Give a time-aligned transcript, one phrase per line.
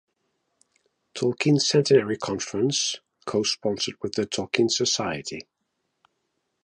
[1.13, 2.95] Tolkien Centenary Conference,
[3.27, 5.47] co-sponsored with The Tolkien Society.